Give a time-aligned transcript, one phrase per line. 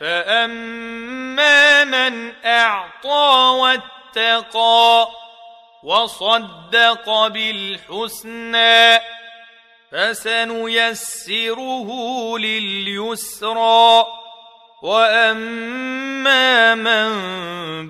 [0.00, 5.08] فاما من اعطى واتقى
[5.82, 9.00] وصدق بالحسنى
[9.92, 11.88] فسنيسره
[12.38, 14.06] لليسرى
[14.82, 17.10] واما من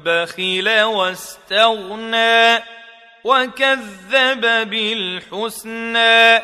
[0.00, 2.64] بخل واستغنى
[3.24, 6.42] وكذب بالحسنى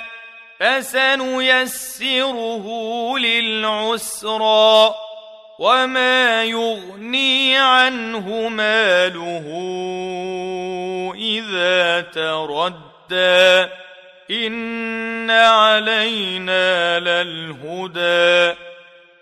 [0.60, 1.87] فسنيسره
[3.18, 4.95] للعسرى
[5.58, 9.45] وما يغني عنه ماله
[11.14, 13.68] اذا تردى
[14.30, 18.56] ان علينا للهدى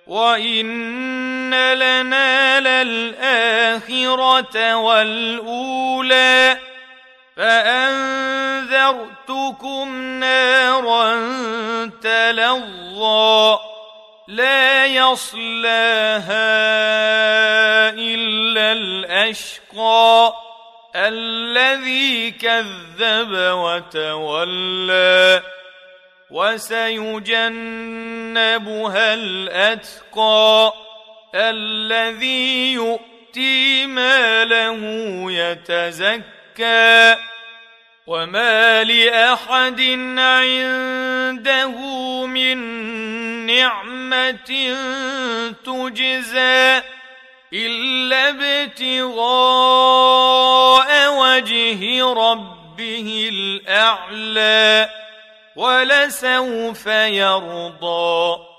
[0.06, 6.58] وان لنا للاخره والاولى
[7.36, 9.08] فانذرتكم
[10.20, 11.14] نارا
[12.02, 13.58] تلظى
[14.32, 16.22] لا يصلاها
[17.90, 20.34] إلا الأشقى
[20.96, 25.42] الذي كذب وتولى
[26.30, 27.44] وسيجنبها
[29.14, 30.72] الأتقى
[31.34, 34.80] الذي يؤتي ماله
[35.32, 37.16] يتزكى
[38.06, 39.80] وما لأحد
[40.18, 41.76] عنده
[42.26, 42.91] من
[43.46, 44.76] نعمة
[45.64, 46.82] تجزى
[47.52, 49.28] إلا ابتغاء
[51.20, 54.90] وجه ربه الأعلى
[55.56, 58.51] ولسوف يرضى